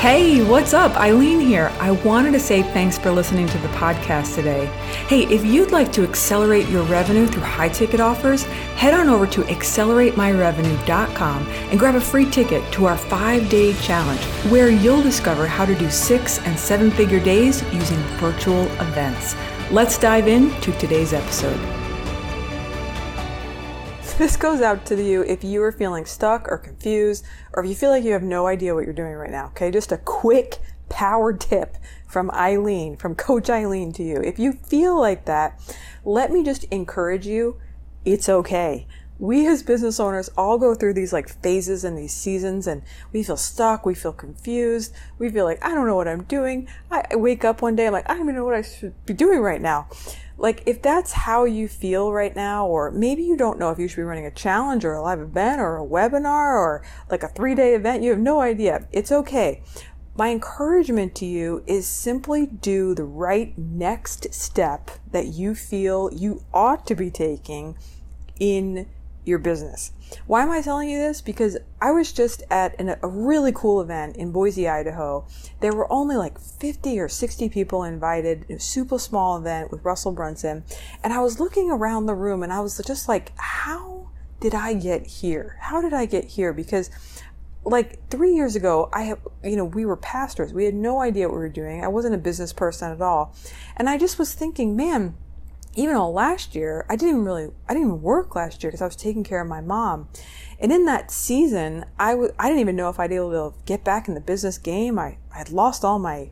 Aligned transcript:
Hey, 0.00 0.44
what's 0.44 0.74
up? 0.74 0.94
Eileen 0.94 1.40
here. 1.40 1.72
I 1.80 1.90
wanted 1.90 2.30
to 2.30 2.38
say 2.38 2.62
thanks 2.62 2.96
for 2.96 3.10
listening 3.10 3.48
to 3.48 3.58
the 3.58 3.66
podcast 3.70 4.36
today. 4.36 4.66
Hey, 5.08 5.24
if 5.24 5.44
you'd 5.44 5.72
like 5.72 5.90
to 5.94 6.04
accelerate 6.04 6.68
your 6.68 6.84
revenue 6.84 7.26
through 7.26 7.42
high 7.42 7.68
ticket 7.68 7.98
offers, 7.98 8.44
head 8.76 8.94
on 8.94 9.08
over 9.08 9.26
to 9.26 9.42
acceleratemyrevenue.com 9.42 11.48
and 11.48 11.78
grab 11.80 11.96
a 11.96 12.00
free 12.00 12.30
ticket 12.30 12.62
to 12.74 12.86
our 12.86 12.96
five 12.96 13.48
day 13.48 13.74
challenge 13.80 14.22
where 14.52 14.70
you'll 14.70 15.02
discover 15.02 15.48
how 15.48 15.64
to 15.64 15.74
do 15.74 15.90
six 15.90 16.38
and 16.46 16.56
seven 16.56 16.92
figure 16.92 17.18
days 17.18 17.64
using 17.72 17.98
virtual 18.20 18.66
events. 18.80 19.34
Let's 19.72 19.98
dive 19.98 20.28
into 20.28 20.70
today's 20.78 21.12
episode. 21.12 21.87
This 24.18 24.36
goes 24.36 24.60
out 24.60 24.84
to 24.86 25.00
you 25.00 25.22
if 25.22 25.44
you 25.44 25.62
are 25.62 25.70
feeling 25.70 26.04
stuck 26.04 26.48
or 26.48 26.58
confused, 26.58 27.24
or 27.52 27.62
if 27.62 27.70
you 27.70 27.76
feel 27.76 27.90
like 27.90 28.02
you 28.02 28.14
have 28.14 28.22
no 28.24 28.48
idea 28.48 28.74
what 28.74 28.84
you're 28.84 28.92
doing 28.92 29.12
right 29.14 29.30
now. 29.30 29.46
Okay, 29.50 29.70
just 29.70 29.92
a 29.92 29.98
quick 29.98 30.58
power 30.88 31.32
tip 31.32 31.76
from 32.08 32.28
Eileen, 32.32 32.96
from 32.96 33.14
Coach 33.14 33.48
Eileen 33.48 33.92
to 33.92 34.02
you. 34.02 34.16
If 34.16 34.40
you 34.40 34.54
feel 34.54 34.98
like 34.98 35.26
that, 35.26 35.60
let 36.04 36.32
me 36.32 36.42
just 36.42 36.64
encourage 36.64 37.28
you. 37.28 37.58
It's 38.04 38.28
okay. 38.28 38.88
We 39.18 39.46
as 39.46 39.62
business 39.62 39.98
owners 39.98 40.30
all 40.36 40.58
go 40.58 40.74
through 40.74 40.94
these 40.94 41.12
like 41.12 41.28
phases 41.28 41.84
and 41.84 41.98
these 41.98 42.14
seasons 42.14 42.66
and 42.66 42.82
we 43.12 43.22
feel 43.22 43.36
stuck. 43.36 43.84
We 43.84 43.94
feel 43.94 44.12
confused. 44.12 44.94
We 45.18 45.28
feel 45.30 45.44
like, 45.44 45.64
I 45.64 45.74
don't 45.74 45.86
know 45.86 45.96
what 45.96 46.08
I'm 46.08 46.24
doing. 46.24 46.68
I 46.90 47.16
wake 47.16 47.44
up 47.44 47.62
one 47.62 47.74
day, 47.76 47.90
like, 47.90 48.08
I 48.08 48.14
don't 48.14 48.22
even 48.22 48.36
know 48.36 48.44
what 48.44 48.54
I 48.54 48.62
should 48.62 48.94
be 49.06 49.14
doing 49.14 49.40
right 49.40 49.60
now 49.60 49.88
like 50.38 50.62
if 50.66 50.80
that's 50.80 51.12
how 51.12 51.44
you 51.44 51.68
feel 51.68 52.12
right 52.12 52.34
now 52.34 52.66
or 52.66 52.90
maybe 52.92 53.22
you 53.22 53.36
don't 53.36 53.58
know 53.58 53.70
if 53.70 53.78
you 53.78 53.88
should 53.88 53.96
be 53.96 54.02
running 54.02 54.24
a 54.24 54.30
challenge 54.30 54.84
or 54.84 54.94
a 54.94 55.02
live 55.02 55.20
event 55.20 55.60
or 55.60 55.76
a 55.76 55.86
webinar 55.86 56.54
or 56.54 56.82
like 57.10 57.22
a 57.22 57.28
three 57.28 57.54
day 57.54 57.74
event 57.74 58.02
you 58.02 58.10
have 58.10 58.18
no 58.20 58.40
idea 58.40 58.86
it's 58.92 59.12
okay 59.12 59.60
my 60.16 60.30
encouragement 60.30 61.14
to 61.14 61.26
you 61.26 61.62
is 61.66 61.86
simply 61.86 62.46
do 62.46 62.94
the 62.94 63.04
right 63.04 63.56
next 63.58 64.32
step 64.32 64.90
that 65.12 65.26
you 65.26 65.54
feel 65.54 66.10
you 66.12 66.42
ought 66.54 66.86
to 66.86 66.94
be 66.94 67.10
taking 67.10 67.76
in 68.40 68.88
your 69.28 69.38
business. 69.38 69.92
Why 70.26 70.42
am 70.42 70.50
I 70.50 70.62
telling 70.62 70.88
you 70.88 70.98
this? 70.98 71.20
Because 71.20 71.58
I 71.80 71.90
was 71.90 72.12
just 72.12 72.42
at 72.50 72.78
an, 72.80 72.96
a 73.02 73.08
really 73.08 73.52
cool 73.52 73.80
event 73.80 74.16
in 74.16 74.32
Boise, 74.32 74.68
Idaho. 74.68 75.26
There 75.60 75.74
were 75.74 75.90
only 75.92 76.16
like 76.16 76.40
50 76.40 76.98
or 76.98 77.08
60 77.08 77.48
people 77.50 77.84
invited, 77.84 78.46
a 78.50 78.58
super 78.58 78.98
small 78.98 79.36
event 79.36 79.70
with 79.70 79.84
Russell 79.84 80.12
Brunson. 80.12 80.64
And 81.04 81.12
I 81.12 81.20
was 81.20 81.38
looking 81.38 81.70
around 81.70 82.06
the 82.06 82.14
room 82.14 82.42
and 82.42 82.52
I 82.52 82.60
was 82.60 82.80
just 82.84 83.08
like, 83.08 83.32
how 83.36 84.08
did 84.40 84.54
I 84.54 84.74
get 84.74 85.06
here? 85.06 85.58
How 85.60 85.80
did 85.80 85.92
I 85.92 86.06
get 86.06 86.24
here? 86.24 86.52
Because 86.52 86.90
like 87.64 88.08
three 88.08 88.34
years 88.34 88.56
ago, 88.56 88.88
I 88.92 89.02
have, 89.02 89.20
you 89.44 89.56
know, 89.56 89.64
we 89.64 89.84
were 89.84 89.96
pastors. 89.96 90.52
We 90.52 90.64
had 90.64 90.74
no 90.74 91.00
idea 91.00 91.28
what 91.28 91.34
we 91.34 91.40
were 91.40 91.48
doing. 91.48 91.84
I 91.84 91.88
wasn't 91.88 92.14
a 92.14 92.18
business 92.18 92.52
person 92.52 92.90
at 92.90 93.02
all. 93.02 93.34
And 93.76 93.88
I 93.90 93.98
just 93.98 94.18
was 94.18 94.32
thinking, 94.32 94.76
man, 94.76 95.16
even 95.78 95.94
all 95.94 96.12
last 96.12 96.56
year, 96.56 96.84
I 96.88 96.96
didn't 96.96 97.10
even 97.10 97.24
really, 97.24 97.50
I 97.68 97.72
didn't 97.72 97.88
even 97.88 98.02
work 98.02 98.34
last 98.34 98.62
year 98.62 98.70
because 98.70 98.82
I 98.82 98.86
was 98.86 98.96
taking 98.96 99.22
care 99.22 99.40
of 99.40 99.46
my 99.46 99.60
mom. 99.60 100.08
And 100.58 100.72
in 100.72 100.86
that 100.86 101.12
season, 101.12 101.84
I 101.98 102.10
w- 102.10 102.32
I 102.36 102.48
didn't 102.48 102.60
even 102.60 102.74
know 102.74 102.88
if 102.88 102.98
I'd 102.98 103.10
be 103.10 103.16
able 103.16 103.52
to 103.52 103.56
get 103.64 103.84
back 103.84 104.08
in 104.08 104.14
the 104.14 104.20
business 104.20 104.58
game. 104.58 104.98
I, 104.98 105.18
I 105.32 105.38
had 105.38 105.50
lost 105.50 105.84
all 105.84 106.00
my, 106.00 106.30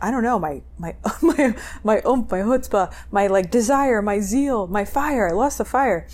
I 0.00 0.10
don't 0.10 0.22
know, 0.22 0.38
my, 0.38 0.62
my, 0.78 0.96
my, 1.22 1.54
my 1.84 2.02
oomph, 2.08 2.30
my 2.30 2.38
chutzpah, 2.38 2.90
my 3.10 3.26
like 3.26 3.50
desire, 3.50 4.00
my 4.00 4.20
zeal, 4.20 4.66
my 4.66 4.86
fire. 4.86 5.28
I 5.28 5.32
lost 5.32 5.58
the 5.58 5.66
fire. 5.66 6.06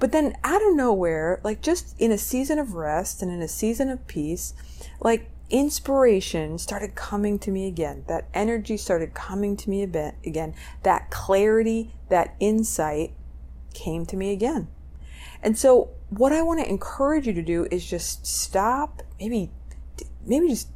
But 0.00 0.10
then 0.10 0.34
out 0.42 0.60
of 0.60 0.74
nowhere, 0.74 1.40
like 1.44 1.62
just 1.62 1.94
in 2.00 2.10
a 2.10 2.18
season 2.18 2.58
of 2.58 2.74
rest 2.74 3.22
and 3.22 3.30
in 3.30 3.40
a 3.40 3.48
season 3.48 3.88
of 3.88 4.04
peace, 4.08 4.54
like 5.00 5.30
inspiration 5.52 6.58
started 6.58 6.94
coming 6.96 7.38
to 7.40 7.50
me 7.52 7.68
again. 7.68 8.04
That 8.08 8.28
energy 8.34 8.76
started 8.76 9.14
coming 9.14 9.56
to 9.58 9.70
me 9.70 9.86
bit 9.86 10.16
again. 10.24 10.54
That 10.82 11.10
clarity, 11.10 11.92
that 12.08 12.34
insight 12.40 13.12
came 13.74 14.06
to 14.06 14.16
me 14.16 14.32
again. 14.32 14.68
And 15.42 15.56
so 15.56 15.90
what 16.08 16.32
I 16.32 16.42
want 16.42 16.60
to 16.60 16.68
encourage 16.68 17.26
you 17.26 17.34
to 17.34 17.42
do 17.42 17.68
is 17.70 17.88
just 17.88 18.26
stop, 18.26 19.02
maybe, 19.20 19.50
maybe 20.24 20.48
just 20.48 20.68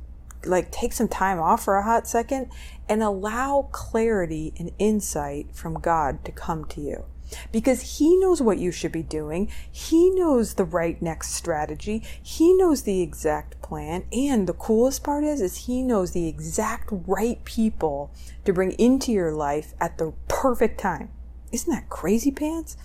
like 0.45 0.71
take 0.71 0.93
some 0.93 1.09
time 1.09 1.41
off 1.41 1.65
for 1.65 1.77
a 1.77 1.83
hot 1.83 2.07
second 2.07 2.51
and 2.89 3.03
allow 3.03 3.69
clarity 3.73 4.53
and 4.59 4.71
insight 4.79 5.55
from 5.55 5.81
God 5.81 6.25
to 6.25 6.31
come 6.31 6.65
to 6.67 6.81
you 6.81 7.05
because 7.53 7.99
he 7.99 8.17
knows 8.17 8.41
what 8.41 8.59
you 8.59 8.71
should 8.71 8.93
be 8.93 9.03
doing. 9.03 9.51
He 9.71 10.11
knows 10.11 10.55
the 10.55 10.65
right 10.65 11.01
next 11.01 11.35
strategy. 11.35 12.03
He 12.23 12.53
knows 12.55 12.83
the 12.83 13.03
exact 13.03 13.61
plan. 13.63 14.05
And 14.13 14.47
the 14.47 14.53
coolest 14.53 15.03
part 15.05 15.25
is, 15.25 15.41
is 15.41 15.67
he 15.67 15.83
knows 15.83 16.13
the 16.13 16.29
exact 16.29 16.89
right 16.91 17.43
people 17.45 18.11
to 18.45 18.53
bring 18.53 18.73
into 18.73 19.13
your 19.13 19.33
life 19.33 19.75
at 19.81 19.99
the 19.99 20.13
perfect 20.29 20.81
time. 20.81 21.11
Isn't 21.53 21.73
that 21.73 21.89
crazy 21.89 22.31
pants? 22.31 22.77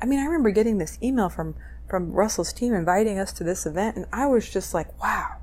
I 0.00 0.06
mean, 0.06 0.18
I 0.18 0.24
remember 0.24 0.50
getting 0.50 0.78
this 0.78 0.98
email 1.02 1.28
from, 1.28 1.54
from 1.88 2.12
Russell's 2.12 2.52
team 2.52 2.74
inviting 2.74 3.18
us 3.18 3.32
to 3.34 3.44
this 3.44 3.66
event 3.66 3.96
and 3.96 4.06
I 4.12 4.26
was 4.26 4.48
just 4.48 4.74
like, 4.74 5.00
wow. 5.02 5.36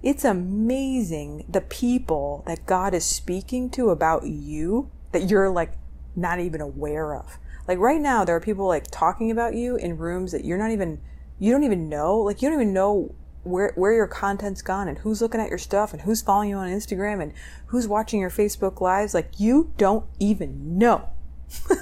It's 0.00 0.24
amazing 0.24 1.44
the 1.48 1.60
people 1.60 2.44
that 2.46 2.66
God 2.66 2.94
is 2.94 3.04
speaking 3.04 3.68
to 3.70 3.90
about 3.90 4.24
you 4.26 4.90
that 5.10 5.28
you're 5.28 5.50
like 5.50 5.72
not 6.14 6.38
even 6.38 6.60
aware 6.60 7.16
of. 7.16 7.38
Like 7.68 7.78
right 7.78 8.00
now, 8.00 8.24
there 8.24 8.34
are 8.34 8.40
people 8.40 8.66
like 8.66 8.86
talking 8.90 9.30
about 9.30 9.54
you 9.54 9.76
in 9.76 9.98
rooms 9.98 10.32
that 10.32 10.44
you're 10.44 10.58
not 10.58 10.70
even, 10.70 11.00
you 11.38 11.52
don't 11.52 11.64
even 11.64 11.88
know. 11.88 12.18
Like 12.18 12.42
you 12.42 12.48
don't 12.48 12.60
even 12.60 12.72
know 12.72 13.14
where 13.44 13.72
where 13.76 13.92
your 13.92 14.06
content's 14.06 14.62
gone 14.62 14.88
and 14.88 14.98
who's 14.98 15.22
looking 15.22 15.40
at 15.40 15.48
your 15.48 15.58
stuff 15.58 15.92
and 15.92 16.02
who's 16.02 16.20
following 16.20 16.50
you 16.50 16.56
on 16.56 16.68
Instagram 16.68 17.22
and 17.22 17.32
who's 17.66 17.86
watching 17.86 18.20
your 18.20 18.30
Facebook 18.30 18.80
lives. 18.80 19.14
Like 19.14 19.38
you 19.38 19.72
don't 19.76 20.06
even 20.18 20.78
know. 20.78 21.10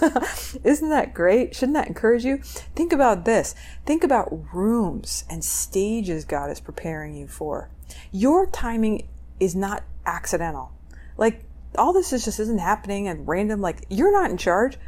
Isn't 0.65 0.91
that 0.91 1.13
great? 1.13 1.55
Shouldn't 1.55 1.75
that 1.75 1.89
encourage 1.89 2.25
you? 2.25 2.39
Think 2.39 2.93
about 2.93 3.25
this. 3.25 3.55
Think 3.85 4.05
about 4.05 4.55
rooms 4.55 5.25
and 5.29 5.45
stages 5.45 6.25
God 6.25 6.51
is 6.51 6.61
preparing 6.61 7.17
you 7.17 7.27
for. 7.27 7.69
Your 8.13 8.47
timing 8.47 9.09
is 9.41 9.57
not 9.57 9.83
accidental. 10.05 10.73
Like 11.17 11.45
all 11.77 11.93
this 11.93 12.13
is 12.13 12.25
just 12.25 12.41
isn't 12.41 12.59
happening 12.59 13.09
and 13.09 13.27
random. 13.27 13.61
Like 13.61 13.85
you're 13.89 14.13
not 14.13 14.31
in 14.31 14.37
charge. 14.37 14.79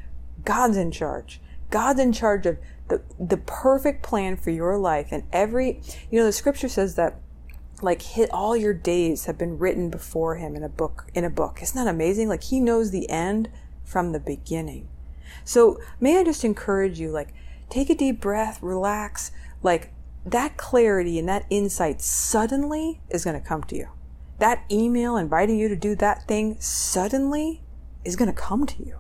God's 0.45 0.77
in 0.77 0.91
charge. 0.91 1.41
God's 1.71 2.01
in 2.01 2.13
charge 2.13 2.47
of 2.47 2.59
the, 2.89 3.03
the 3.19 3.37
perfect 3.37 4.03
plan 4.03 4.37
for 4.37 4.51
your 4.51 4.79
life. 4.79 5.09
And 5.11 5.25
every, 5.33 5.83
you 6.11 6.19
know, 6.19 6.25
the 6.25 6.33
scripture 6.33 6.69
says 6.69 6.95
that 6.95 7.21
like 7.83 8.03
hit 8.03 8.31
all 8.33 8.57
your 8.57 8.75
days 8.75 9.27
have 9.27 9.39
been 9.39 9.59
written 9.59 9.91
before 9.91 10.37
him 10.37 10.57
in 10.57 10.65
a 10.65 10.69
book, 10.69 11.07
in 11.15 11.25
a 11.25 11.31
book. 11.31 11.61
Isn't 11.63 11.77
that 11.77 11.91
amazing? 11.91 12.29
Like 12.29 12.45
he 12.45 12.61
knows 12.61 12.91
the 12.91 13.09
end 13.09 13.51
from 13.85 14.13
the 14.13 14.21
beginning. 14.21 14.89
So 15.45 15.81
may 16.01 16.19
I 16.19 16.25
just 16.25 16.45
encourage 16.45 16.99
you, 16.99 17.11
like, 17.11 17.35
take 17.71 17.91
a 17.91 17.95
deep 17.95 18.21
breath, 18.21 18.63
relax, 18.63 19.31
like 19.63 19.93
that 20.25 20.57
clarity 20.57 21.19
and 21.19 21.29
that 21.29 21.47
insight 21.51 22.01
suddenly 22.01 23.01
is 23.11 23.25
going 23.25 23.41
to 23.41 23.47
come 23.47 23.63
to 23.65 23.77
you. 23.77 23.89
That 24.39 24.65
email 24.71 25.17
inviting 25.17 25.59
you 25.59 25.69
to 25.69 25.77
do 25.77 25.95
that 25.97 26.27
thing 26.29 26.57
suddenly 26.61 27.63
is 28.05 28.17
going 28.17 28.33
to 28.33 28.41
come 28.41 28.67
to 28.67 28.85
you. 28.85 28.99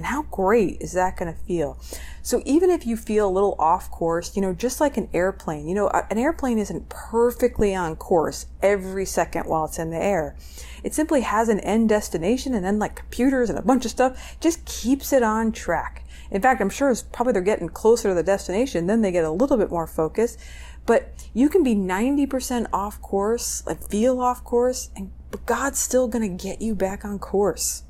And 0.00 0.06
how 0.06 0.22
great 0.22 0.80
is 0.80 0.92
that 0.92 1.18
going 1.18 1.30
to 1.30 1.38
feel? 1.38 1.78
So 2.22 2.40
even 2.46 2.70
if 2.70 2.86
you 2.86 2.96
feel 2.96 3.28
a 3.28 3.30
little 3.30 3.54
off 3.58 3.90
course, 3.90 4.34
you 4.34 4.40
know, 4.40 4.54
just 4.54 4.80
like 4.80 4.96
an 4.96 5.10
airplane, 5.12 5.68
you 5.68 5.74
know, 5.74 5.90
an 5.90 6.16
airplane 6.16 6.58
isn't 6.58 6.88
perfectly 6.88 7.74
on 7.74 7.96
course 7.96 8.46
every 8.62 9.04
second 9.04 9.44
while 9.44 9.66
it's 9.66 9.78
in 9.78 9.90
the 9.90 10.02
air. 10.02 10.36
It 10.82 10.94
simply 10.94 11.20
has 11.20 11.50
an 11.50 11.60
end 11.60 11.90
destination 11.90 12.54
and 12.54 12.64
then 12.64 12.78
like 12.78 12.94
computers 12.96 13.50
and 13.50 13.58
a 13.58 13.62
bunch 13.62 13.84
of 13.84 13.90
stuff 13.90 14.38
just 14.40 14.64
keeps 14.64 15.12
it 15.12 15.22
on 15.22 15.52
track. 15.52 16.06
In 16.30 16.40
fact, 16.40 16.62
I'm 16.62 16.70
sure 16.70 16.90
it's 16.90 17.02
probably 17.02 17.34
they're 17.34 17.42
getting 17.42 17.68
closer 17.68 18.08
to 18.08 18.14
the 18.14 18.22
destination, 18.22 18.86
then 18.86 19.02
they 19.02 19.12
get 19.12 19.26
a 19.26 19.30
little 19.30 19.58
bit 19.58 19.68
more 19.68 19.86
focused. 19.86 20.40
But 20.86 21.12
you 21.34 21.50
can 21.50 21.62
be 21.62 21.74
90% 21.74 22.68
off 22.72 23.02
course, 23.02 23.66
like 23.66 23.86
feel 23.86 24.18
off 24.18 24.44
course, 24.44 24.88
and 24.96 25.10
but 25.30 25.44
God's 25.44 25.78
still 25.78 26.08
going 26.08 26.38
to 26.38 26.42
get 26.42 26.62
you 26.62 26.74
back 26.74 27.04
on 27.04 27.18
course. 27.18 27.82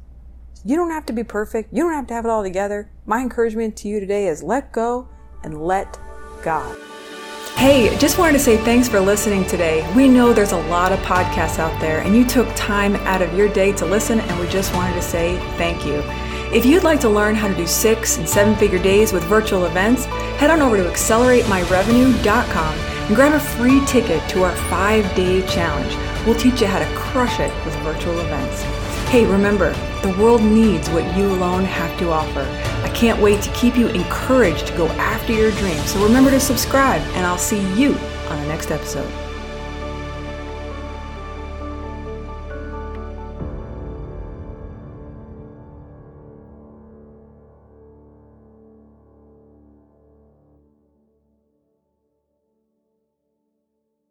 You 0.62 0.76
don't 0.76 0.90
have 0.90 1.06
to 1.06 1.12
be 1.14 1.24
perfect. 1.24 1.72
You 1.72 1.82
don't 1.82 1.94
have 1.94 2.06
to 2.08 2.14
have 2.14 2.26
it 2.26 2.30
all 2.30 2.42
together. 2.42 2.90
My 3.06 3.20
encouragement 3.20 3.76
to 3.78 3.88
you 3.88 3.98
today 3.98 4.28
is 4.28 4.42
let 4.42 4.72
go 4.72 5.08
and 5.42 5.62
let 5.62 5.98
God. 6.42 6.76
Hey, 7.56 7.96
just 7.98 8.18
wanted 8.18 8.34
to 8.34 8.38
say 8.38 8.58
thanks 8.58 8.88
for 8.88 9.00
listening 9.00 9.44
today. 9.46 9.90
We 9.94 10.06
know 10.06 10.32
there's 10.32 10.52
a 10.52 10.62
lot 10.68 10.92
of 10.92 10.98
podcasts 11.00 11.58
out 11.58 11.78
there, 11.80 12.00
and 12.00 12.14
you 12.14 12.26
took 12.26 12.48
time 12.54 12.96
out 12.96 13.22
of 13.22 13.34
your 13.34 13.48
day 13.48 13.72
to 13.72 13.86
listen, 13.86 14.20
and 14.20 14.40
we 14.40 14.46
just 14.48 14.74
wanted 14.74 14.94
to 14.94 15.02
say 15.02 15.36
thank 15.56 15.84
you. 15.84 16.02
If 16.54 16.66
you'd 16.66 16.84
like 16.84 17.00
to 17.00 17.08
learn 17.08 17.34
how 17.34 17.48
to 17.48 17.54
do 17.54 17.66
six 17.66 18.18
and 18.18 18.28
seven 18.28 18.54
figure 18.56 18.82
days 18.82 19.12
with 19.12 19.24
virtual 19.24 19.66
events, 19.66 20.04
head 20.36 20.50
on 20.50 20.60
over 20.60 20.76
to 20.76 20.84
acceleratemyrevenue.com 20.84 22.74
and 22.74 23.16
grab 23.16 23.34
a 23.34 23.40
free 23.40 23.84
ticket 23.86 24.26
to 24.30 24.42
our 24.42 24.56
five 24.68 25.04
day 25.14 25.46
challenge. 25.46 25.94
We'll 26.26 26.38
teach 26.38 26.60
you 26.60 26.66
how 26.66 26.78
to 26.78 26.96
crush 26.96 27.40
it 27.40 27.52
with 27.64 27.74
virtual 27.76 28.18
events. 28.20 28.89
Hey, 29.10 29.26
remember, 29.26 29.72
the 30.02 30.16
world 30.22 30.40
needs 30.40 30.88
what 30.88 31.16
you 31.16 31.26
alone 31.26 31.64
have 31.64 31.98
to 31.98 32.12
offer. 32.12 32.42
I 32.84 32.88
can't 32.94 33.20
wait 33.20 33.42
to 33.42 33.52
keep 33.54 33.76
you 33.76 33.88
encouraged 33.88 34.68
to 34.68 34.76
go 34.76 34.86
after 34.90 35.32
your 35.32 35.50
dreams. 35.50 35.90
So 35.90 36.04
remember 36.04 36.30
to 36.30 36.38
subscribe, 36.38 37.02
and 37.16 37.26
I'll 37.26 37.36
see 37.36 37.58
you 37.74 37.94
on 38.28 38.40
the 38.40 38.46
next 38.46 38.70
episode. 38.70 39.10